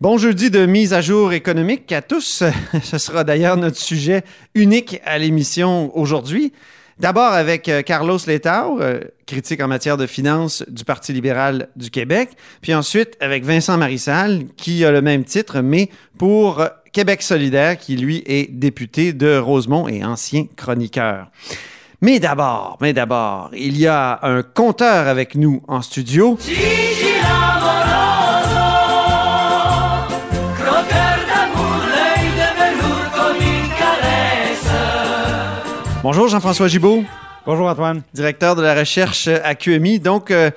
Bon 0.00 0.16
jeudi 0.16 0.48
de 0.48 0.64
mise 0.64 0.94
à 0.94 1.02
jour 1.02 1.34
économique 1.34 1.92
à 1.92 2.00
tous. 2.00 2.42
Ce 2.82 2.96
sera 2.96 3.22
d'ailleurs 3.22 3.58
notre 3.58 3.76
sujet 3.76 4.22
unique 4.54 4.98
à 5.04 5.18
l'émission 5.18 5.94
aujourd'hui. 5.94 6.54
D'abord 6.98 7.34
avec 7.34 7.68
euh, 7.68 7.82
Carlos 7.82 8.16
Letao, 8.26 8.80
euh, 8.80 9.00
critique 9.26 9.62
en 9.62 9.68
matière 9.68 9.98
de 9.98 10.06
finances 10.06 10.64
du 10.68 10.86
Parti 10.86 11.12
libéral 11.12 11.68
du 11.76 11.90
Québec. 11.90 12.30
Puis 12.62 12.74
ensuite 12.74 13.18
avec 13.20 13.44
Vincent 13.44 13.76
Marissal, 13.76 14.44
qui 14.56 14.86
a 14.86 14.90
le 14.90 15.02
même 15.02 15.24
titre, 15.24 15.60
mais 15.60 15.90
pour 16.16 16.60
euh, 16.60 16.68
Québec 16.94 17.20
solidaire, 17.20 17.76
qui 17.76 17.98
lui 17.98 18.22
est 18.24 18.50
député 18.50 19.12
de 19.12 19.36
Rosemont 19.36 19.86
et 19.86 20.02
ancien 20.02 20.46
chroniqueur. 20.56 21.30
Mais 22.00 22.20
d'abord, 22.20 22.78
mais 22.80 22.94
d'abord, 22.94 23.50
il 23.54 23.76
y 23.76 23.86
a 23.86 24.18
un 24.22 24.42
compteur 24.42 25.08
avec 25.08 25.34
nous 25.34 25.62
en 25.68 25.82
studio. 25.82 26.38
Bonjour 36.02 36.28
Jean-François 36.28 36.68
Gibault, 36.68 37.04
Bonjour 37.46 37.68
Antoine. 37.68 38.02
directeur 38.14 38.56
de 38.56 38.62
la 38.62 38.74
recherche 38.74 39.28
à 39.28 39.54
QMI. 39.54 39.98
Donc, 39.98 40.30
euh, 40.30 40.50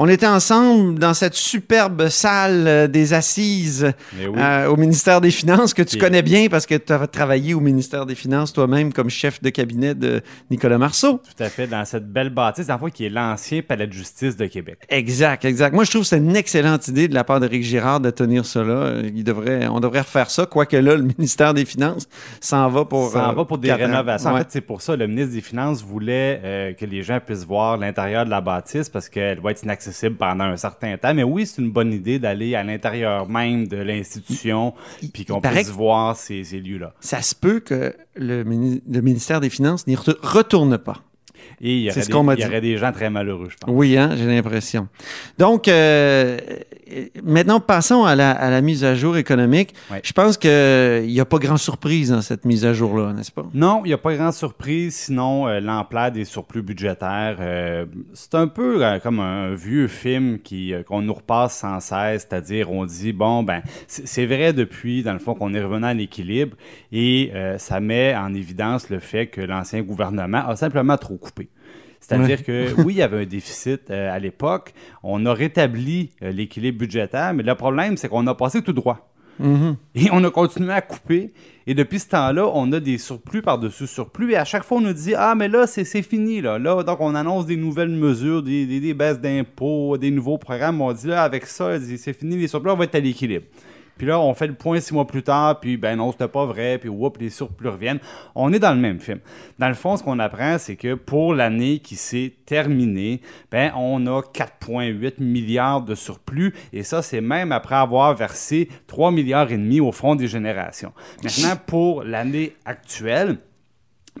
on 0.00 0.08
était 0.08 0.28
ensemble 0.28 0.98
dans 1.00 1.12
cette 1.12 1.34
superbe 1.34 2.08
salle 2.08 2.68
euh, 2.68 2.86
des 2.86 3.14
assises 3.14 3.92
oui. 4.16 4.26
euh, 4.38 4.68
au 4.68 4.76
ministère 4.76 5.20
des 5.20 5.32
Finances 5.32 5.74
que 5.74 5.82
tu 5.82 5.96
Et- 5.96 5.98
connais 5.98 6.22
bien 6.22 6.46
parce 6.48 6.66
que 6.66 6.76
tu 6.76 6.92
as 6.92 7.04
travaillé 7.08 7.52
au 7.52 7.60
ministère 7.60 8.06
des 8.06 8.14
Finances 8.14 8.52
toi-même 8.52 8.92
comme 8.92 9.10
chef 9.10 9.42
de 9.42 9.50
cabinet 9.50 9.96
de 9.96 10.22
Nicolas 10.52 10.78
Marceau. 10.78 11.20
Tout 11.36 11.42
à 11.42 11.48
fait, 11.48 11.66
dans 11.66 11.84
cette 11.84 12.10
belle 12.10 12.30
bâtisse, 12.30 12.68
dans 12.68 12.78
qui 12.90 13.06
est 13.06 13.10
l'ancien 13.10 13.60
palais 13.60 13.88
de 13.88 13.92
justice 13.92 14.36
de 14.36 14.46
Québec. 14.46 14.78
Exact, 14.88 15.44
exact. 15.44 15.74
Moi, 15.74 15.82
je 15.82 15.90
trouve 15.90 16.02
que 16.02 16.08
c'est 16.08 16.18
une 16.18 16.36
excellente 16.36 16.86
idée 16.86 17.08
de 17.08 17.14
la 17.14 17.24
part 17.24 17.40
d'Éric 17.40 17.64
Girard 17.64 17.98
de 17.98 18.10
tenir 18.10 18.44
là. 18.54 19.02
Il 19.02 19.24
devrait, 19.24 19.66
on 19.66 19.80
devrait 19.80 20.00
refaire 20.00 20.30
ça, 20.30 20.46
quoique 20.46 20.76
là, 20.76 20.94
le 20.94 21.02
ministère 21.18 21.54
des 21.54 21.64
Finances 21.64 22.08
s'en 22.40 22.68
va 22.68 22.84
pour... 22.84 23.10
Ça 23.10 23.28
en 23.28 23.32
euh, 23.32 23.34
va 23.34 23.44
pour 23.44 23.58
des 23.58 23.72
rénovations. 23.72 24.30
En 24.30 24.36
fait, 24.38 24.46
c'est 24.50 24.60
pour 24.60 24.80
ça 24.80 24.94
le 24.94 25.08
ministre 25.08 25.34
des 25.34 25.40
Finances 25.40 25.82
voulait 25.82 26.40
euh, 26.44 26.72
que 26.72 26.86
les 26.86 27.02
gens 27.02 27.18
puissent 27.18 27.44
voir 27.44 27.76
l'intérieur 27.76 28.24
de 28.24 28.30
la 28.30 28.40
bâtisse 28.40 28.88
parce 28.88 29.08
qu'elle 29.08 29.40
va 29.40 29.50
être 29.50 29.64
inaccessible 29.64 29.87
pendant 30.16 30.44
un 30.44 30.56
certain 30.56 30.96
temps. 30.96 31.14
Mais 31.14 31.22
oui, 31.22 31.46
c'est 31.46 31.60
une 31.62 31.70
bonne 31.70 31.92
idée 31.92 32.18
d'aller 32.18 32.54
à 32.54 32.62
l'intérieur 32.62 33.28
même 33.28 33.66
de 33.68 33.76
l'institution 33.76 34.74
puis 35.12 35.24
qu'on 35.24 35.40
puisse 35.40 35.68
que- 35.68 35.72
voir 35.72 36.16
ces, 36.16 36.44
ces 36.44 36.60
lieux-là. 36.60 36.92
Ça 37.00 37.22
se 37.22 37.34
peut 37.34 37.60
que 37.60 37.94
le, 38.14 38.44
mini- 38.44 38.82
le 38.90 39.00
ministère 39.00 39.40
des 39.40 39.50
Finances 39.50 39.86
n'y 39.86 39.96
retour- 39.96 40.18
retourne 40.22 40.78
pas. 40.78 41.02
Et 41.60 41.74
il 41.74 41.82
y 41.82 41.90
C'est 41.90 42.12
aurait, 42.12 42.28
ce 42.28 42.36
des, 42.36 42.40
il 42.40 42.44
y 42.44 42.48
aurait 42.48 42.60
des 42.60 42.76
gens 42.76 42.92
très 42.92 43.10
malheureux, 43.10 43.48
je 43.50 43.56
pense. 43.56 43.70
Oui, 43.72 43.96
hein, 43.96 44.10
j'ai 44.16 44.26
l'impression. 44.26 44.88
Donc, 45.38 45.66
euh, 45.66 46.38
maintenant, 47.24 47.58
passons 47.58 48.04
à 48.04 48.14
la, 48.14 48.30
à 48.30 48.48
la 48.50 48.60
mise 48.60 48.84
à 48.84 48.94
jour 48.94 49.16
économique. 49.16 49.74
Ouais. 49.90 50.00
Je 50.04 50.12
pense 50.12 50.36
qu'il 50.36 50.50
n'y 51.06 51.20
a 51.20 51.24
pas 51.24 51.38
grand 51.38 51.56
surprise 51.56 52.10
dans 52.10 52.20
cette 52.20 52.44
mise 52.44 52.64
à 52.64 52.72
jour-là, 52.72 53.12
n'est-ce 53.12 53.32
pas? 53.32 53.46
Non, 53.54 53.82
il 53.84 53.88
n'y 53.88 53.94
a 53.94 53.98
pas 53.98 54.14
grande 54.14 54.32
surprise, 54.32 54.94
sinon 54.94 55.48
euh, 55.48 55.60
l'ampleur 55.60 56.12
des 56.12 56.24
surplus 56.24 56.62
budgétaires. 56.62 57.38
euh, 57.40 57.86
c'est 58.14 58.34
un 58.34 58.46
peu 58.46 58.80
comme 59.02 59.18
un 59.18 59.54
vieux 59.54 59.88
film 59.88 60.38
qui, 60.38 60.72
qu'on 60.86 61.02
nous 61.02 61.14
repasse 61.14 61.58
sans 61.58 61.80
cesse, 61.80 62.26
c'est-à-dire 62.28 62.70
on 62.70 62.84
dit, 62.84 63.12
bon, 63.12 63.42
ben, 63.42 63.62
c'est, 63.88 64.26
vrai 64.26 64.52
depuis, 64.52 65.02
dans 65.02 65.12
le 65.12 65.18
fond, 65.18 65.34
qu'on 65.34 65.54
est 65.54 65.62
revenu 65.62 65.86
à 65.86 65.94
l'équilibre 65.94 66.56
et 66.92 67.32
ça 67.58 67.80
met 67.80 68.14
en 68.14 68.32
évidence 68.34 68.90
le 68.90 69.00
fait 69.00 69.26
que 69.26 69.40
l'ancien 69.40 69.82
gouvernement 69.82 70.46
a 70.46 70.56
simplement 70.56 70.96
trop 70.96 71.16
coupé. 71.16 71.47
C'est-à-dire 72.00 72.44
que 72.44 72.80
oui, 72.82 72.94
il 72.94 72.98
y 72.98 73.02
avait 73.02 73.22
un 73.22 73.26
déficit 73.26 73.90
euh, 73.90 74.14
à 74.14 74.18
l'époque, 74.18 74.72
on 75.02 75.24
a 75.26 75.32
rétabli 75.34 76.10
euh, 76.22 76.30
l'équilibre 76.30 76.78
budgétaire, 76.78 77.34
mais 77.34 77.42
le 77.42 77.54
problème, 77.54 77.96
c'est 77.96 78.08
qu'on 78.08 78.26
a 78.26 78.34
passé 78.34 78.62
tout 78.62 78.72
droit. 78.72 79.12
Et 79.94 80.08
on 80.10 80.24
a 80.24 80.30
continué 80.32 80.72
à 80.72 80.80
couper. 80.80 81.32
Et 81.68 81.74
depuis 81.74 82.00
ce 82.00 82.08
temps-là, 82.08 82.50
on 82.54 82.72
a 82.72 82.80
des 82.80 82.98
surplus 82.98 83.40
par-dessus 83.40 83.86
surplus. 83.86 84.32
Et 84.32 84.36
à 84.36 84.44
chaque 84.44 84.64
fois, 84.64 84.78
on 84.78 84.80
nous 84.80 84.92
dit 84.92 85.14
Ah, 85.16 85.34
mais 85.36 85.46
là, 85.46 85.68
c'est 85.68 85.84
c'est 85.84 86.02
fini. 86.02 86.40
Là. 86.40 86.58
là, 86.58 86.82
donc, 86.82 87.00
on 87.00 87.14
annonce 87.14 87.46
des 87.46 87.56
nouvelles 87.56 87.88
mesures, 87.90 88.42
des, 88.42 88.66
des- 88.66 88.80
des 88.80 88.94
baisses 88.94 89.20
d'impôts, 89.20 89.96
des 89.96 90.10
nouveaux 90.10 90.38
programmes. 90.38 90.80
On 90.80 90.92
dit 90.92 91.06
là, 91.06 91.22
avec 91.22 91.46
ça, 91.46 91.78
c'est 91.80 92.12
fini, 92.14 92.36
les 92.36 92.48
surplus, 92.48 92.70
on 92.72 92.76
va 92.76 92.82
être 92.84 92.96
à 92.96 93.00
l'équilibre. 93.00 93.44
Puis 93.98 94.06
là, 94.06 94.20
on 94.20 94.32
fait 94.32 94.46
le 94.46 94.54
point 94.54 94.80
six 94.80 94.94
mois 94.94 95.06
plus 95.06 95.22
tard, 95.22 95.60
puis 95.60 95.76
ben 95.76 95.96
non, 95.96 96.12
c'était 96.12 96.28
pas 96.28 96.46
vrai, 96.46 96.78
puis 96.78 96.88
whoop, 96.88 97.18
les 97.18 97.30
surplus 97.30 97.68
reviennent. 97.68 97.98
On 98.34 98.52
est 98.52 98.60
dans 98.60 98.72
le 98.72 98.80
même 98.80 99.00
film. 99.00 99.18
Dans 99.58 99.68
le 99.68 99.74
fond, 99.74 99.96
ce 99.96 100.02
qu'on 100.04 100.20
apprend, 100.20 100.56
c'est 100.58 100.76
que 100.76 100.94
pour 100.94 101.34
l'année 101.34 101.80
qui 101.80 101.96
s'est 101.96 102.32
terminée, 102.46 103.20
ben 103.50 103.72
on 103.76 104.06
a 104.06 104.20
4,8 104.20 105.14
milliards 105.22 105.82
de 105.82 105.94
surplus, 105.94 106.54
et 106.72 106.84
ça, 106.84 107.02
c'est 107.02 107.20
même 107.20 107.52
après 107.52 107.74
avoir 107.74 108.14
versé 108.14 108.68
3 108.86 109.10
milliards 109.10 109.50
et 109.50 109.56
demi 109.56 109.80
au 109.80 109.92
Fonds 109.92 110.14
des 110.14 110.28
générations. 110.28 110.92
Maintenant, 111.24 111.60
pour 111.66 112.04
l'année 112.04 112.54
actuelle, 112.64 113.38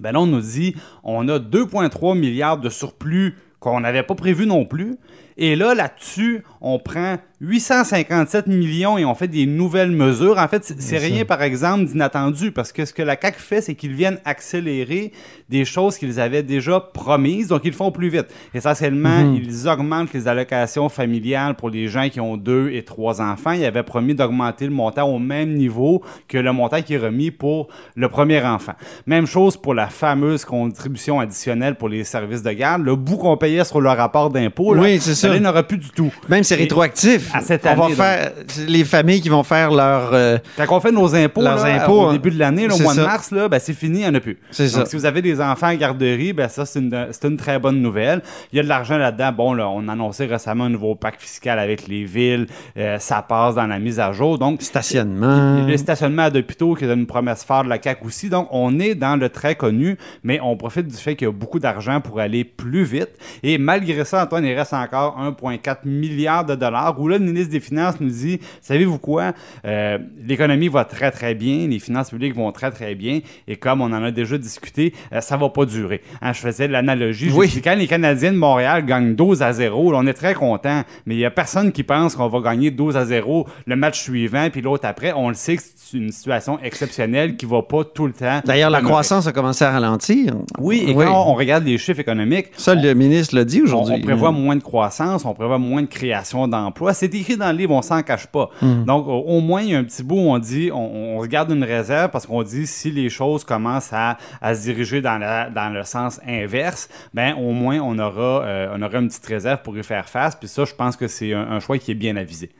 ben 0.00 0.12
là, 0.12 0.20
on 0.20 0.26
nous 0.26 0.40
dit 0.40 0.74
on 1.04 1.28
a 1.28 1.38
2,3 1.38 2.18
milliards 2.18 2.58
de 2.58 2.68
surplus 2.68 3.36
qu'on 3.60 3.80
n'avait 3.80 4.02
pas 4.02 4.14
prévu 4.14 4.46
non 4.46 4.64
plus. 4.64 4.96
Et 5.36 5.56
là, 5.56 5.74
là-dessus, 5.74 6.42
on 6.60 6.78
prend 6.78 7.18
857 7.40 8.48
millions 8.48 8.98
et 8.98 9.04
on 9.04 9.14
fait 9.14 9.28
des 9.28 9.46
nouvelles 9.46 9.92
mesures. 9.92 10.38
En 10.38 10.48
fait, 10.48 10.64
c'est- 10.64 10.98
rien, 10.98 11.24
par 11.24 11.40
exemple, 11.42 11.84
d'inattendu 11.84 12.50
parce 12.50 12.72
que 12.72 12.84
ce 12.84 12.92
que 12.92 13.02
la 13.02 13.16
CAQ 13.20 13.38
fait, 13.40 13.60
c'est 13.60 13.74
qu'ils 13.76 13.92
viennent 13.94 14.18
accélérer 14.24 15.12
des 15.48 15.64
choses 15.64 15.96
qu'ils 15.98 16.18
avaient 16.18 16.42
déjà 16.42 16.80
promises, 16.80 17.46
donc 17.48 17.60
ils 17.64 17.70
le 17.70 17.76
font 17.76 17.92
plus 17.92 18.08
vite. 18.08 18.26
Essentiellement, 18.54 19.32
ils 19.34 19.68
augmentent 19.68 20.12
les 20.12 20.26
allocations 20.26 20.88
familiales 20.88 21.54
pour 21.54 21.70
les 21.70 21.86
gens 21.88 22.08
qui 22.08 22.20
ont 22.20 22.36
deux 22.36 22.70
et 22.72 22.82
trois 22.84 23.20
enfants. 23.20 23.52
Ils 23.52 23.64
avaient 23.64 23.82
promis 23.84 24.14
d'augmenter 24.14 24.64
le 24.64 24.72
montant 24.72 25.04
au 25.08 25.18
même 25.20 25.54
niveau 25.54 26.02
que 26.26 26.38
le 26.38 26.52
montant 26.52 26.82
qui 26.82 26.94
est 26.94 26.98
remis 26.98 27.30
pour 27.30 27.68
le 27.94 28.08
premier 28.08 28.42
enfant. 28.42 28.72
Même 29.06 29.26
chose 29.26 29.56
pour 29.56 29.74
la 29.74 29.86
fameuse 29.86 30.44
contribution 30.44 31.20
additionnelle 31.20 31.76
pour 31.76 31.88
les 31.88 32.02
services 32.04 32.42
de 32.42 32.50
garde. 32.50 32.82
Le 32.82 32.96
bout 32.96 33.16
qu'on 33.16 33.36
payait 33.36 33.64
sur 33.64 33.80
le 33.80 33.90
rapport 33.90 34.30
d'impôt, 34.30 34.74
Oui, 34.76 34.98
c'est 35.00 35.14
ça. 35.14 35.28
là, 35.28 35.36
il 35.36 35.42
n'aura 35.42 35.62
plus 35.62 35.78
du 35.78 35.90
tout. 35.90 36.12
Même 36.28 36.42
c'est 36.42 36.56
rétroactif. 36.56 37.27
À 37.32 37.40
cette 37.40 37.66
on 37.66 37.74
va 37.74 37.84
année, 37.86 37.94
faire 37.94 38.32
les 38.66 38.84
familles 38.84 39.20
qui 39.20 39.28
vont 39.28 39.42
faire 39.42 39.70
leur 39.70 40.10
euh, 40.12 40.38
Quand 40.56 40.76
on 40.76 40.80
fait 40.80 40.92
nos 40.92 41.14
impôts, 41.14 41.42
Leurs 41.42 41.64
là, 41.64 41.82
impôts, 41.82 42.02
au 42.02 42.06
hein. 42.06 42.12
début 42.12 42.30
de 42.30 42.38
l'année, 42.38 42.68
au 42.70 42.78
mois 42.78 42.94
de 42.94 43.02
mars, 43.02 43.30
là, 43.30 43.48
ben, 43.48 43.58
c'est 43.58 43.74
fini, 43.74 44.00
il 44.00 44.02
n'y 44.02 44.06
en 44.08 44.14
a 44.14 44.20
plus. 44.20 44.38
C'est 44.50 44.68
ça. 44.68 44.86
si 44.86 44.96
vous 44.96 45.06
avez 45.06 45.22
des 45.22 45.40
enfants 45.40 45.68
en 45.68 45.74
garderie, 45.74 46.32
ben, 46.32 46.48
ça, 46.48 46.66
c'est 46.66 46.80
une, 46.80 47.08
une 47.22 47.36
très 47.36 47.58
bonne 47.58 47.80
nouvelle. 47.80 48.22
Il 48.52 48.56
y 48.56 48.60
a 48.60 48.62
de 48.62 48.68
l'argent 48.68 48.96
là-dedans. 48.96 49.32
Bon, 49.32 49.54
là, 49.54 49.68
on 49.68 49.88
a 49.88 49.92
annoncé 49.92 50.26
récemment 50.26 50.64
un 50.64 50.70
nouveau 50.70 50.94
pacte 50.94 51.20
fiscal 51.20 51.58
avec 51.58 51.86
les 51.88 52.04
villes. 52.04 52.46
Euh, 52.76 52.98
ça 52.98 53.22
passe 53.22 53.54
dans 53.54 53.66
la 53.66 53.78
mise 53.78 54.00
à 54.00 54.12
jour. 54.12 54.38
Donc, 54.38 54.62
stationnements. 54.62 55.66
le 55.66 55.76
stationnement 55.76 56.22
à 56.22 56.30
d'hôpitaux 56.30 56.74
qui 56.74 56.84
est 56.84 56.92
une 56.92 57.06
promesse 57.06 57.44
forte 57.44 57.64
de 57.64 57.70
la 57.70 57.80
CAQ 57.80 58.06
aussi. 58.06 58.28
Donc, 58.28 58.48
on 58.50 58.78
est 58.80 58.94
dans 58.94 59.16
le 59.16 59.28
très 59.28 59.54
connu, 59.54 59.96
mais 60.22 60.40
on 60.42 60.56
profite 60.56 60.86
du 60.86 60.96
fait 60.96 61.16
qu'il 61.16 61.26
y 61.26 61.28
a 61.28 61.32
beaucoup 61.32 61.58
d'argent 61.58 62.00
pour 62.00 62.20
aller 62.20 62.44
plus 62.44 62.84
vite. 62.84 63.10
Et 63.42 63.58
malgré 63.58 64.04
ça, 64.04 64.22
Antoine, 64.22 64.44
il 64.44 64.54
reste 64.54 64.72
encore 64.72 65.18
1,4 65.18 65.78
milliard 65.84 66.44
de 66.44 66.54
dollars 66.54 66.98
où 66.98 67.08
là, 67.08 67.17
le 67.18 67.24
ministre 67.24 67.50
des 67.50 67.60
Finances 67.60 68.00
nous 68.00 68.08
dit, 68.10 68.40
savez-vous 68.62 68.98
quoi, 68.98 69.32
Euh, 69.64 69.98
l'économie 70.26 70.68
va 70.68 70.84
très, 70.84 71.10
très 71.10 71.34
bien, 71.34 71.66
les 71.68 71.78
finances 71.78 72.10
publiques 72.10 72.34
vont 72.34 72.50
très, 72.52 72.70
très 72.70 72.94
bien, 72.94 73.20
et 73.46 73.56
comme 73.56 73.80
on 73.80 73.86
en 73.92 74.02
a 74.02 74.10
déjà 74.10 74.38
discuté, 74.38 74.92
euh, 75.12 75.20
ça 75.20 75.36
va 75.36 75.48
pas 75.48 75.64
durer. 75.66 76.00
Hein, 76.22 76.32
je 76.32 76.40
faisais 76.40 76.68
l'analogie, 76.68 77.30
Oui. 77.34 77.50
quand 77.62 77.74
les 77.74 77.86
Canadiens 77.86 78.32
de 78.32 78.38
Montréal 78.38 78.84
gagnent 78.86 79.14
12 79.14 79.42
à 79.42 79.52
0, 79.52 79.92
là, 79.92 79.98
on 80.00 80.06
est 80.06 80.12
très 80.14 80.34
content, 80.34 80.82
mais 81.06 81.14
il 81.16 81.20
y 81.20 81.24
a 81.24 81.30
personne 81.30 81.72
qui 81.72 81.82
pense 81.82 82.14
qu'on 82.16 82.28
va 82.28 82.40
gagner 82.40 82.70
12 82.70 82.96
à 82.96 83.04
0 83.04 83.46
le 83.66 83.76
match 83.76 84.00
suivant, 84.02 84.48
puis 84.50 84.60
l'autre 84.60 84.86
après. 84.86 85.12
On 85.14 85.28
le 85.28 85.34
sait 85.34 85.56
que 85.56 85.62
c'est 85.74 85.96
une 85.96 86.12
situation 86.12 86.58
exceptionnelle 86.62 87.36
qui 87.36 87.46
va 87.46 87.62
pas 87.62 87.82
tout 87.84 88.06
le 88.06 88.12
temps. 88.12 88.40
D'ailleurs, 88.44 88.70
la 88.70 88.80
croissance 88.82 89.26
a 89.26 89.32
commencé 89.32 89.64
à 89.64 89.70
ralentir. 89.70 90.34
Oui, 90.58 90.84
et 90.86 90.94
quand 90.94 91.26
on 91.26 91.34
regarde 91.34 91.64
les 91.64 91.78
chiffres 91.78 92.00
économiques, 92.00 92.46
Ça, 92.56 92.74
le 92.74 92.94
ministre 92.94 93.34
l'a 93.34 93.44
dit 93.44 93.60
on, 93.60 93.64
aujourd'hui. 93.64 93.94
on 93.96 94.00
prévoit 94.00 94.30
moins 94.32 94.56
de 94.56 94.62
croissance, 94.62 95.24
on 95.24 95.34
prévoit 95.34 95.58
moins 95.58 95.82
de 95.82 95.86
création 95.88 96.46
d'emplois. 96.48 96.94
C'est 96.94 97.07
c'est 97.10 97.18
écrit 97.18 97.36
dans 97.36 97.50
le 97.50 97.56
livre, 97.58 97.74
on 97.74 97.82
s'en 97.82 98.02
cache 98.02 98.26
pas. 98.26 98.50
Hmm. 98.62 98.84
Donc, 98.84 99.06
au, 99.06 99.18
au 99.20 99.40
moins, 99.40 99.62
il 99.62 99.70
y 99.70 99.74
a 99.74 99.78
un 99.78 99.84
petit 99.84 100.02
bout 100.02 100.16
où 100.16 100.30
on 100.30 100.38
dit, 100.38 100.70
on, 100.72 101.16
on 101.18 101.22
se 101.22 101.28
garde 101.28 101.50
une 101.50 101.64
réserve 101.64 102.10
parce 102.10 102.26
qu'on 102.26 102.42
dit 102.42 102.66
si 102.66 102.90
les 102.90 103.08
choses 103.08 103.44
commencent 103.44 103.92
à, 103.92 104.16
à 104.40 104.54
se 104.54 104.62
diriger 104.62 105.00
dans, 105.00 105.18
la- 105.18 105.50
dans 105.50 105.70
le 105.72 105.84
sens 105.84 106.20
inverse, 106.26 106.88
ben 107.14 107.34
au 107.34 107.52
moins 107.52 107.78
on 107.80 107.98
aura, 107.98 108.44
euh, 108.44 108.74
on 108.76 108.82
aura 108.82 108.98
une 108.98 109.08
petite 109.08 109.26
réserve 109.26 109.62
pour 109.62 109.76
y 109.78 109.82
faire 109.82 110.08
face. 110.08 110.34
Puis 110.36 110.48
ça, 110.48 110.64
je 110.64 110.74
pense 110.74 110.96
que 110.96 111.08
c'est 111.08 111.32
un, 111.32 111.40
un 111.50 111.60
choix 111.60 111.78
qui 111.78 111.90
est 111.90 111.94
bien 111.94 112.16
avisé. 112.16 112.50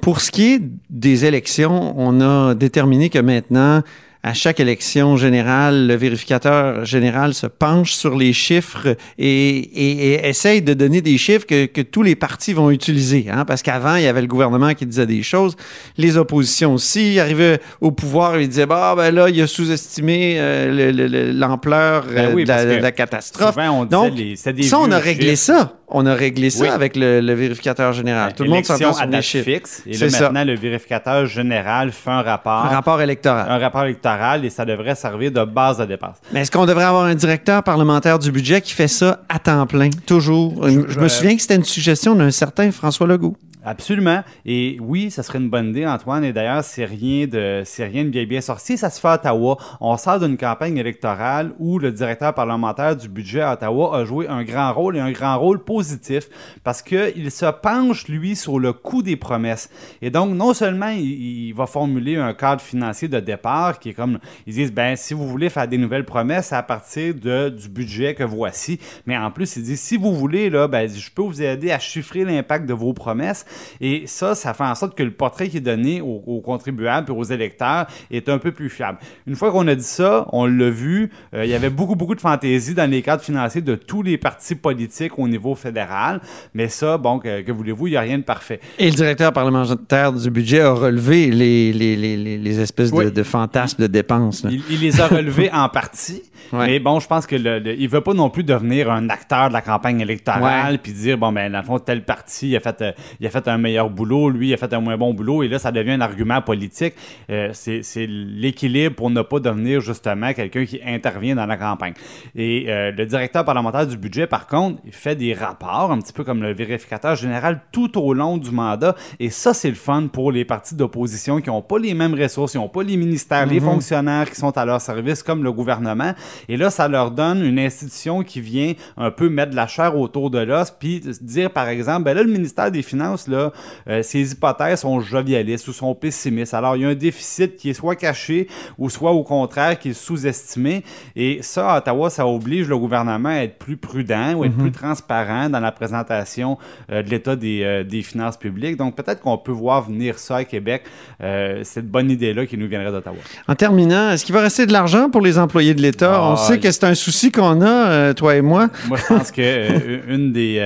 Pour 0.00 0.20
ce 0.20 0.30
qui 0.30 0.54
est 0.54 0.60
des 0.90 1.24
élections, 1.24 1.94
on 1.96 2.20
a 2.20 2.54
déterminé 2.54 3.08
que 3.10 3.18
maintenant, 3.20 3.82
à 4.24 4.34
chaque 4.34 4.60
élection 4.60 5.16
générale, 5.16 5.88
le 5.88 5.94
vérificateur 5.96 6.84
général 6.84 7.34
se 7.34 7.46
penche 7.48 7.92
sur 7.92 8.16
les 8.16 8.32
chiffres 8.32 8.96
et, 9.18 9.26
et- 9.58 10.12
et 10.14 10.28
essaye 10.28 10.62
de 10.62 10.74
donner 10.74 11.00
des 11.00 11.18
chiffres 11.18 11.44
que, 11.46 11.66
que 11.66 11.80
tous 11.80 12.02
les 12.02 12.14
partis 12.14 12.52
vont 12.52 12.70
utiliser. 12.70 13.26
Hein? 13.32 13.44
Parce 13.44 13.62
qu'avant, 13.62 13.96
il 13.96 14.04
y 14.04 14.06
avait 14.06 14.20
le 14.20 14.28
gouvernement 14.28 14.74
qui 14.74 14.86
disait 14.86 15.06
des 15.06 15.22
choses, 15.24 15.56
les 15.96 16.16
oppositions 16.16 16.74
aussi. 16.74 17.18
Arrivaient 17.18 17.60
au 17.80 17.90
pouvoir 17.90 18.36
et 18.36 18.42
ils 18.42 18.48
disaient, 18.48 18.66
bah, 18.66 18.94
ben 18.96 19.12
là, 19.12 19.28
il 19.28 19.40
a 19.42 19.46
sous-estimé 19.48 20.36
euh, 20.38 20.70
le- 20.72 20.90
le- 20.92 21.06
le- 21.08 21.32
l'ampleur 21.32 22.04
Ben 22.06 22.26
euh, 22.30 22.32
oui, 22.32 22.44
de, 22.44 22.48
la, 22.48 22.64
de 22.64 22.88
catastrophe. 22.90 23.54
Souvent, 23.54 23.80
on 23.80 23.84
Donc, 23.86 24.14
les, 24.16 24.36
des 24.52 24.62
ça, 24.62 24.78
on 24.78 24.90
a 24.92 24.98
réglé 24.98 25.30
chiffres. 25.30 25.42
ça. 25.58 25.72
On 25.94 26.06
a 26.06 26.14
réglé 26.14 26.48
ça 26.48 26.62
Oui. 26.62 26.68
avec 26.70 26.96
le, 26.96 27.20
le 27.20 27.34
vérificateur 27.34 27.92
général. 27.92 28.32
Tout 28.34 28.44
le 28.44 28.48
monde 28.50 28.64
s'entend 28.64 28.94
sur 28.94 29.04
les 29.06 29.20
chiffres. 29.20 29.44
fixe. 29.44 29.82
Et 29.86 29.94
là, 29.98 30.08
ça. 30.08 30.20
maintenant, 30.30 30.44
le 30.44 30.54
vérificateur 30.56 31.26
général 31.26 31.92
fait 31.92 32.08
un 32.10 32.22
rapport. 32.22 32.64
Un 32.64 32.68
rapport 32.68 33.02
électoral. 33.02 33.46
un 33.50 33.58
rapport 33.58 33.84
électoral 33.84 34.11
et 34.42 34.50
ça 34.50 34.64
devrait 34.64 34.94
servir 34.94 35.30
de 35.32 35.44
base 35.44 35.78
de 35.78 35.84
dépense. 35.84 36.16
Mais 36.32 36.40
est-ce 36.40 36.50
qu'on 36.50 36.66
devrait 36.66 36.84
avoir 36.84 37.04
un 37.04 37.14
directeur 37.14 37.62
parlementaire 37.62 38.18
du 38.18 38.30
budget 38.32 38.60
qui 38.60 38.72
fait 38.72 38.88
ça 38.88 39.20
à 39.28 39.38
temps 39.38 39.66
plein, 39.66 39.90
toujours? 40.06 40.68
Je, 40.68 40.98
me 40.98 41.08
souviens 41.08 41.34
que 41.36 41.42
c'était 41.42 41.56
une 41.56 41.64
suggestion 41.64 42.14
d'un 42.14 42.30
certain 42.30 42.70
François 42.70 43.06
Legault. 43.06 43.36
Absolument. 43.64 44.22
Et 44.44 44.76
oui, 44.80 45.10
ça 45.10 45.22
serait 45.22 45.38
une 45.38 45.50
bonne 45.50 45.68
idée, 45.68 45.86
Antoine. 45.86 46.24
Et 46.24 46.32
d'ailleurs, 46.32 46.64
c'est 46.64 46.84
rien 46.84 47.26
de, 47.26 47.62
c'est 47.64 47.84
rien 47.84 48.04
de 48.04 48.10
bien 48.10 48.24
bien 48.24 48.40
sorti. 48.40 48.76
Ça 48.76 48.90
se 48.90 49.00
fait 49.00 49.08
à 49.08 49.14
Ottawa. 49.14 49.56
On 49.80 49.96
sort 49.96 50.18
d'une 50.18 50.36
campagne 50.36 50.76
électorale 50.78 51.52
où 51.58 51.78
le 51.78 51.92
directeur 51.92 52.34
parlementaire 52.34 52.96
du 52.96 53.08
budget 53.08 53.40
à 53.40 53.52
Ottawa 53.52 53.96
a 53.98 54.04
joué 54.04 54.26
un 54.28 54.42
grand 54.42 54.72
rôle 54.72 54.96
et 54.96 55.00
un 55.00 55.12
grand 55.12 55.38
rôle 55.38 55.62
positif 55.62 56.28
parce 56.64 56.82
que 56.82 57.12
il 57.16 57.30
se 57.30 57.46
penche, 57.46 58.08
lui, 58.08 58.36
sur 58.36 58.58
le 58.58 58.72
coût 58.72 59.02
des 59.02 59.16
promesses. 59.16 59.70
Et 60.00 60.10
donc, 60.10 60.34
non 60.34 60.54
seulement 60.54 60.88
il, 60.88 61.48
il 61.48 61.52
va 61.52 61.66
formuler 61.66 62.16
un 62.16 62.34
cadre 62.34 62.60
financier 62.60 63.08
de 63.08 63.20
départ 63.20 63.78
qui 63.78 63.90
est 63.90 63.94
comme, 63.94 64.18
ils 64.46 64.54
disent, 64.54 64.72
ben, 64.72 64.96
si 64.96 65.14
vous 65.14 65.28
voulez 65.28 65.50
faire 65.50 65.68
des 65.68 65.78
nouvelles 65.78 66.04
promesses, 66.04 66.52
à 66.52 66.62
partir 66.62 67.14
de, 67.14 67.48
du 67.48 67.68
budget 67.68 68.14
que 68.14 68.24
voici. 68.24 68.80
Mais 69.06 69.16
en 69.16 69.30
plus, 69.30 69.56
il 69.56 69.62
dit, 69.62 69.76
si 69.76 69.96
vous 69.96 70.14
voulez, 70.14 70.50
là, 70.50 70.68
ben, 70.68 70.88
je 70.88 71.10
peux 71.10 71.22
vous 71.22 71.42
aider 71.42 71.70
à 71.70 71.78
chiffrer 71.78 72.24
l'impact 72.24 72.66
de 72.66 72.74
vos 72.74 72.92
promesses. 72.92 73.44
Et 73.80 74.04
ça, 74.06 74.34
ça 74.34 74.54
fait 74.54 74.64
en 74.64 74.74
sorte 74.74 74.96
que 74.96 75.02
le 75.02 75.10
portrait 75.10 75.48
qui 75.48 75.58
est 75.58 75.60
donné 75.60 76.00
aux, 76.00 76.22
aux 76.26 76.40
contribuables 76.40 77.10
et 77.10 77.14
aux 77.14 77.24
électeurs 77.24 77.86
est 78.10 78.28
un 78.28 78.38
peu 78.38 78.52
plus 78.52 78.68
fiable. 78.70 78.98
Une 79.26 79.34
fois 79.36 79.50
qu'on 79.50 79.66
a 79.68 79.74
dit 79.74 79.82
ça, 79.84 80.26
on 80.32 80.46
l'a 80.46 80.70
vu, 80.70 81.10
euh, 81.34 81.44
il 81.44 81.50
y 81.50 81.54
avait 81.54 81.70
beaucoup, 81.70 81.96
beaucoup 81.96 82.14
de 82.14 82.20
fantaisie 82.20 82.74
dans 82.74 82.90
les 82.90 83.02
cadres 83.02 83.22
financiers 83.22 83.60
de 83.62 83.74
tous 83.74 84.02
les 84.02 84.18
partis 84.18 84.54
politiques 84.54 85.18
au 85.18 85.28
niveau 85.28 85.54
fédéral. 85.54 86.20
Mais 86.54 86.68
ça, 86.68 86.98
bon, 86.98 87.18
que, 87.18 87.40
que 87.42 87.52
voulez-vous, 87.52 87.86
il 87.88 87.90
n'y 87.90 87.96
a 87.96 88.00
rien 88.02 88.18
de 88.18 88.22
parfait. 88.24 88.60
Et 88.78 88.86
le 88.90 88.96
directeur 88.96 89.32
parlementaire 89.32 90.12
du 90.12 90.30
budget 90.30 90.60
a 90.60 90.72
relevé 90.72 91.30
les, 91.30 91.72
les, 91.72 91.96
les, 91.96 92.16
les- 92.16 92.60
espèces 92.60 92.90
de, 92.90 92.96
Oui. 92.96 93.10
de 93.12 93.22
fantasmes 93.22 93.82
de 93.82 93.86
dépenses. 93.86 94.44
Il, 94.48 94.62
il 94.70 94.80
les 94.80 95.00
a 95.00 95.06
relevés 95.08 95.50
en 95.52 95.68
partie. 95.68 96.22
Ouais. 96.52 96.66
Mais 96.66 96.78
bon, 96.80 97.00
je 97.00 97.06
pense 97.06 97.24
que 97.26 97.36
le, 97.36 97.60
le- 97.60 97.80
il 97.80 97.88
veut 97.88 98.02
pas 98.02 98.12
non 98.12 98.28
plus 98.28 98.44
devenir 98.44 98.90
un 98.90 99.08
acteur 99.08 99.48
de 99.48 99.54
la 99.54 99.62
campagne 99.62 100.00
électorale 100.00 100.80
puis 100.82 100.92
dire 100.92 101.16
bon 101.16 101.32
ben 101.32 101.50
dans 101.50 101.60
le 101.60 101.64
fond 101.64 101.78
tel 101.78 102.04
parti 102.04 102.50
il 102.50 102.56
a 102.56 102.60
fait 102.60 102.82
euh, 102.82 102.92
il 103.20 103.26
a 103.26 103.30
fait 103.30 103.41
un 103.48 103.58
meilleur 103.58 103.90
boulot, 103.90 104.30
lui 104.30 104.48
il 104.48 104.54
a 104.54 104.56
fait 104.56 104.72
un 104.72 104.80
moins 104.80 104.96
bon 104.96 105.14
boulot 105.14 105.42
et 105.42 105.48
là 105.48 105.58
ça 105.58 105.72
devient 105.72 105.92
un 105.92 106.00
argument 106.00 106.40
politique. 106.42 106.94
Euh, 107.30 107.50
c'est 107.52 108.06
l'équilibre 108.06 108.96
pour 108.96 109.10
ne 109.10 109.22
pas 109.22 109.40
devenir 109.40 109.80
justement 109.80 110.32
quelqu'un 110.32 110.64
qui 110.64 110.80
intervient 110.84 111.34
dans 111.34 111.46
la 111.46 111.56
campagne. 111.56 111.94
Et 112.34 112.66
euh, 112.68 112.92
le 112.92 113.06
directeur 113.06 113.44
parlementaire 113.44 113.86
du 113.86 113.96
budget 113.96 114.26
par 114.26 114.46
contre, 114.46 114.80
il 114.84 114.92
fait 114.92 115.16
des 115.16 115.34
rapports 115.34 115.92
un 115.92 115.98
petit 115.98 116.12
peu 116.12 116.24
comme 116.24 116.42
le 116.42 116.52
vérificateur 116.52 117.16
général 117.16 117.60
tout 117.72 117.98
au 117.98 118.14
long 118.14 118.36
du 118.36 118.50
mandat 118.50 118.94
et 119.20 119.30
ça 119.30 119.54
c'est 119.54 119.68
le 119.68 119.74
fun 119.74 120.08
pour 120.12 120.32
les 120.32 120.44
partis 120.44 120.74
d'opposition 120.74 121.40
qui 121.40 121.48
n'ont 121.48 121.62
pas 121.62 121.78
les 121.78 121.94
mêmes 121.94 122.14
ressources, 122.14 122.52
qui 122.52 122.58
n'ont 122.58 122.68
pas 122.68 122.82
les 122.82 122.96
ministères, 122.96 123.46
les 123.46 123.60
fonctionnaires 123.60 124.30
qui 124.30 124.36
sont 124.36 124.56
à 124.56 124.64
leur 124.64 124.80
service 124.80 125.22
comme 125.22 125.42
le 125.42 125.52
gouvernement 125.52 126.12
et 126.48 126.56
là 126.56 126.70
ça 126.70 126.88
leur 126.88 127.10
donne 127.10 127.44
une 127.44 127.58
institution 127.58 128.22
qui 128.22 128.40
vient 128.40 128.72
un 128.96 129.10
peu 129.10 129.28
mettre 129.28 129.50
de 129.50 129.56
la 129.56 129.66
chair 129.66 129.96
autour 129.96 130.30
de 130.30 130.38
l'os 130.38 130.70
puis 130.70 131.00
dire 131.20 131.50
par 131.50 131.68
exemple 131.68 132.04
ben 132.04 132.14
là 132.14 132.22
le 132.22 132.30
ministère 132.30 132.70
des 132.70 132.82
finances 132.82 133.28
là 133.32 133.52
euh, 133.88 134.02
ses 134.02 134.32
hypothèses 134.32 134.80
sont 134.80 135.00
jovialistes 135.00 135.66
ou 135.68 135.72
sont 135.72 135.94
pessimistes. 135.94 136.54
Alors 136.54 136.76
il 136.76 136.82
y 136.82 136.84
a 136.84 136.88
un 136.88 136.94
déficit 136.94 137.56
qui 137.56 137.70
est 137.70 137.74
soit 137.74 137.96
caché 137.96 138.48
ou 138.78 138.90
soit 138.90 139.12
au 139.12 139.22
contraire 139.22 139.78
qui 139.78 139.90
est 139.90 140.00
sous-estimé 140.06 140.84
et 141.16 141.40
ça 141.42 141.72
à 141.72 141.78
Ottawa 141.78 142.10
ça 142.10 142.26
oblige 142.26 142.68
le 142.68 142.78
gouvernement 142.78 143.30
à 143.30 143.42
être 143.44 143.58
plus 143.58 143.76
prudent 143.76 144.34
ou 144.34 144.44
être 144.44 144.56
plus 144.56 144.72
transparent 144.72 145.48
dans 145.48 145.60
la 145.60 145.72
présentation 145.72 146.58
euh, 146.90 147.02
de 147.02 147.10
l'état 147.10 147.36
des, 147.36 147.62
euh, 147.62 147.84
des 147.84 148.02
finances 148.02 148.36
publiques. 148.36 148.76
Donc 148.76 148.96
peut-être 148.96 149.20
qu'on 149.20 149.38
peut 149.38 149.52
voir 149.52 149.82
venir 149.82 150.18
ça 150.18 150.36
à 150.36 150.44
Québec 150.44 150.82
euh, 151.22 151.60
cette 151.64 151.88
bonne 151.88 152.10
idée 152.10 152.34
là 152.34 152.46
qui 152.46 152.58
nous 152.58 152.66
viendrait 152.68 152.92
d'Ottawa. 152.92 153.16
En 153.48 153.54
terminant, 153.54 154.10
est-ce 154.10 154.24
qu'il 154.24 154.34
va 154.34 154.40
rester 154.42 154.66
de 154.66 154.72
l'argent 154.72 155.10
pour 155.10 155.20
les 155.20 155.38
employés 155.38 155.74
de 155.74 155.82
l'État? 155.82 156.14
Ah, 156.14 156.32
On 156.32 156.36
sait 156.36 156.58
que 156.58 156.70
c'est 156.70 156.84
un 156.84 156.94
souci 156.94 157.30
qu'on 157.30 157.62
a, 157.62 158.14
toi 158.14 158.36
et 158.36 158.42
moi. 158.42 158.68
Moi, 158.88 158.98
je 158.98 159.14
pense 159.14 159.30
que 159.30 160.12
une 160.12 160.32
des, 160.32 160.56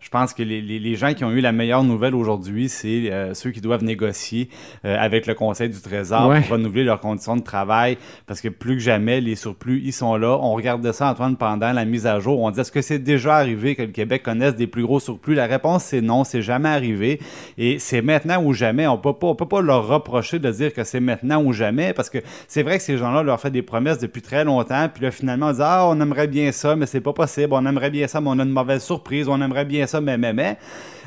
je 0.00 0.08
pense 0.10 0.34
que 0.34 0.42
les, 0.42 0.60
les, 0.60 0.78
les 0.78 0.96
gens 0.96 1.14
qui 1.14 1.24
ont 1.24 1.30
eu 1.30 1.40
la 1.40 1.52
meilleure 1.52 1.84
nouvelle 1.84 2.01
aujourd'hui, 2.10 2.68
c'est 2.68 3.10
euh, 3.12 3.34
ceux 3.34 3.50
qui 3.50 3.60
doivent 3.60 3.84
négocier 3.84 4.48
euh, 4.84 4.96
avec 4.98 5.26
le 5.26 5.34
Conseil 5.34 5.68
du 5.68 5.80
Trésor 5.80 6.28
Ouais. 6.28 6.40
pour 6.42 6.50
renouveler 6.52 6.84
leurs 6.84 7.00
conditions 7.00 7.36
de 7.36 7.42
travail, 7.42 7.96
parce 8.26 8.40
que 8.40 8.48
plus 8.48 8.74
que 8.74 8.80
jamais, 8.82 9.20
les 9.20 9.34
surplus, 9.36 9.80
ils 9.84 9.92
sont 9.92 10.16
là. 10.16 10.38
On 10.40 10.52
regardait 10.54 10.92
ça, 10.92 11.08
Antoine, 11.10 11.36
pendant 11.36 11.72
la 11.72 11.84
mise 11.84 12.06
à 12.06 12.18
jour. 12.20 12.40
On 12.40 12.50
dit 12.50 12.60
est-ce 12.60 12.72
que 12.72 12.82
c'est 12.82 12.98
déjà 12.98 13.36
arrivé 13.36 13.74
que 13.74 13.82
le 13.82 13.88
Québec 13.92 14.22
connaisse 14.22 14.54
des 14.56 14.66
plus 14.66 14.82
gros 14.82 15.00
surplus? 15.00 15.34
La 15.34 15.46
réponse 15.46 15.84
c'est 15.84 16.00
non, 16.00 16.24
c'est 16.24 16.42
jamais 16.42 16.68
arrivé, 16.68 17.20
et 17.58 17.78
c'est 17.78 18.02
maintenant 18.02 18.42
ou 18.42 18.52
jamais. 18.52 18.86
On 18.86 18.98
peut 18.98 19.12
pas, 19.12 19.28
on 19.28 19.34
peut 19.34 19.46
pas 19.48 19.60
leur 19.62 19.86
reprocher 19.86 20.38
de 20.38 20.50
dire 20.50 20.72
que 20.74 20.84
c'est 20.84 21.00
maintenant 21.00 21.42
ou 21.42 21.52
jamais, 21.52 21.92
parce 21.92 22.10
que 22.10 22.18
c'est 22.48 22.62
vrai 22.62 22.78
que 22.78 22.82
ces 22.84 22.98
gens-là 22.98 23.22
leur 23.22 23.40
fait 23.40 23.50
des 23.50 23.62
promesses 23.62 23.98
depuis 23.98 24.22
très 24.22 24.44
longtemps, 24.44 24.88
puis 24.92 25.04
là 25.04 25.10
finalement 25.10 25.46
on 25.48 25.52
dit 25.52 25.60
ah 25.62 25.86
on 25.88 26.00
aimerait 26.00 26.28
bien 26.28 26.52
ça, 26.52 26.76
mais 26.76 26.86
c'est 26.86 27.00
pas 27.00 27.12
possible. 27.12 27.48
On 27.52 27.64
aimerait 27.66 27.90
bien 27.90 28.06
ça, 28.06 28.20
mais 28.20 28.28
on 28.30 28.38
a 28.38 28.42
une 28.42 28.50
mauvaise 28.50 28.82
surprise. 28.82 29.28
On 29.28 29.40
aimerait 29.40 29.64
bien 29.64 29.86
ça, 29.86 30.00
mais 30.00 30.16
mais 30.18 30.32
mais. 30.32 30.56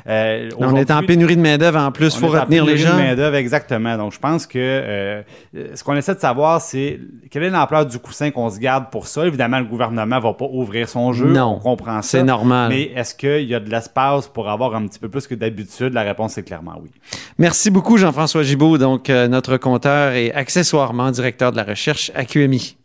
Euh, 0.08 0.50
On 0.58 0.76
est 0.76 0.90
en 0.90 1.02
pénurie 1.02 1.36
de 1.36 1.40
main-d'œuvre 1.40 1.78
en 1.78 1.90
plus, 1.90 2.14
il 2.14 2.20
faut 2.20 2.28
retenir 2.28 2.64
les 2.64 2.74
pénurie 2.74 2.82
de 2.82 2.88
gens. 2.88 2.96
main-d'œuvre, 2.96 3.36
exactement. 3.36 3.96
Donc, 3.96 4.12
je 4.12 4.18
pense 4.18 4.46
que 4.46 4.58
euh, 4.58 5.22
euh, 5.56 5.68
ce 5.74 5.82
qu'on 5.82 5.96
essaie 5.96 6.14
de 6.14 6.20
savoir, 6.20 6.60
c'est 6.60 7.00
quelle 7.30 7.42
est 7.42 7.50
l'ampleur 7.50 7.86
du 7.86 7.98
coussin 7.98 8.30
qu'on 8.30 8.50
se 8.50 8.58
garde 8.58 8.90
pour 8.90 9.06
ça. 9.06 9.26
Évidemment, 9.26 9.58
le 9.58 9.64
gouvernement 9.64 10.20
va 10.20 10.32
pas 10.32 10.46
ouvrir 10.50 10.88
son 10.88 11.12
jeu. 11.12 11.26
Non, 11.26 11.56
on 11.56 11.58
comprend 11.58 12.02
ça. 12.02 12.18
c'est 12.18 12.22
normal. 12.22 12.68
Mais 12.68 12.92
est-ce 12.94 13.14
qu'il 13.14 13.48
y 13.48 13.54
a 13.54 13.60
de 13.60 13.70
l'espace 13.70 14.28
pour 14.28 14.48
avoir 14.48 14.74
un 14.74 14.86
petit 14.86 14.98
peu 14.98 15.08
plus 15.08 15.26
que 15.26 15.34
d'habitude? 15.34 15.92
La 15.92 16.02
réponse 16.02 16.38
est 16.38 16.42
clairement 16.42 16.76
oui. 16.82 16.90
Merci 17.38 17.70
beaucoup, 17.70 17.96
Jean-François 17.96 18.42
Gibault, 18.42 18.78
donc 18.78 19.10
euh, 19.10 19.28
notre 19.28 19.56
compteur 19.56 20.12
et 20.12 20.32
accessoirement 20.32 21.10
directeur 21.10 21.52
de 21.52 21.56
la 21.56 21.64
recherche 21.64 22.10
à 22.14 22.24
QMI. 22.24 22.76